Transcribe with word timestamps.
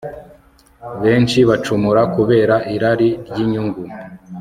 benshi 1.03 1.39
bacumura 1.49 2.01
kubera 2.15 2.55
irari 2.75 3.09
ry'inyungu 3.27 3.81